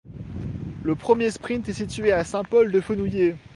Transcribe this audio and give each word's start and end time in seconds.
Le 0.83 0.95
premier 0.95 1.29
sprint 1.29 1.69
est 1.69 1.73
situé 1.73 2.11
à 2.11 2.23
Saint-Paul-de-Fenouillet. 2.23 3.35